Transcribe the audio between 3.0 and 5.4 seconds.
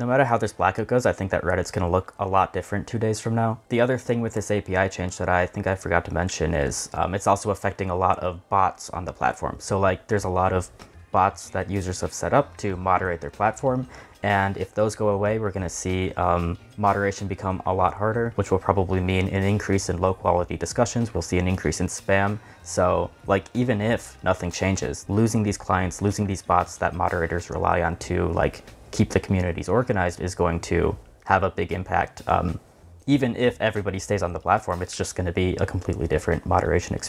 from now. The other thing with this API change that